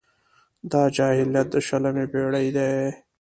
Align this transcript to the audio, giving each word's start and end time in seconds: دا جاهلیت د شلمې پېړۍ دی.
دا 0.71 0.81
جاهلیت 0.95 1.47
د 1.53 1.55
شلمې 1.67 2.05
پېړۍ 2.11 2.47
دی. 2.55 2.69